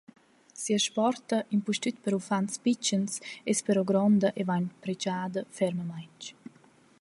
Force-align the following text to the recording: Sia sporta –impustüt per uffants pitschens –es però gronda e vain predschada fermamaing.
Sia 0.61 0.79
sporta 0.85 1.37
–impustüt 1.43 1.97
per 2.03 2.13
uffants 2.19 2.55
pitschens 2.65 3.13
–es 3.25 3.59
però 3.67 3.81
gronda 3.91 4.29
e 4.41 4.43
vain 4.49 4.67
predschada 4.83 5.41
fermamaing. 5.57 6.19